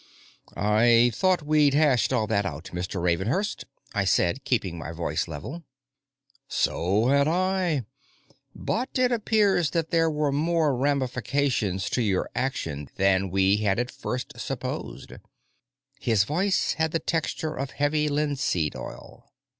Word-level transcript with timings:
"I 0.57 1.11
thought 1.13 1.43
we'd 1.45 1.75
hashed 1.75 2.11
all 2.11 2.25
that 2.25 2.43
out, 2.43 2.71
Mr. 2.73 2.99
Ravenhurst," 2.99 3.65
I 3.93 4.03
said, 4.03 4.43
keeping 4.45 4.75
my 4.79 4.91
voice 4.91 5.27
level. 5.27 5.61
"So 6.47 7.09
had 7.09 7.27
I. 7.27 7.85
But 8.55 8.89
it 8.97 9.11
appears 9.11 9.69
that 9.69 9.91
there 9.91 10.09
were 10.09 10.31
more 10.31 10.75
ramifications 10.75 11.87
to 11.91 12.01
your 12.01 12.27
action 12.33 12.89
than 12.95 13.29
we 13.29 13.57
had 13.57 13.77
at 13.77 13.91
first 13.91 14.39
supposed." 14.39 15.13
His 15.99 16.23
voice 16.23 16.73
had 16.73 16.93
the 16.93 16.99
texture 16.99 17.53
of 17.53 17.69
heavy 17.69 18.09
linseed 18.09 18.75
oil. 18.75 19.31